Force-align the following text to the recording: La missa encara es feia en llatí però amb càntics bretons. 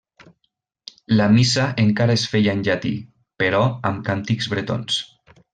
La 1.19 1.27
missa 1.33 1.67
encara 1.83 2.17
es 2.21 2.25
feia 2.33 2.57
en 2.57 2.65
llatí 2.71 2.95
però 3.45 3.63
amb 3.91 4.05
càntics 4.09 4.53
bretons. 4.57 5.03